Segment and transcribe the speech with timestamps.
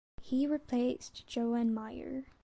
[0.23, 2.25] He replaced Johann Meier.